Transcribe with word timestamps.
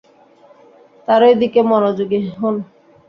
তাঁরই 1.07 1.35
দিকে 1.41 1.59
মনোযোগী 1.63 2.19
হোন! 2.31 2.55